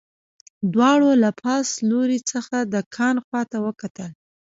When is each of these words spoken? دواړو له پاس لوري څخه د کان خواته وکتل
دواړو 0.73 1.09
له 1.23 1.29
پاس 1.41 1.67
لوري 1.89 2.19
څخه 2.31 2.57
د 2.73 2.75
کان 2.95 3.15
خواته 3.25 3.57
وکتل 3.65 4.11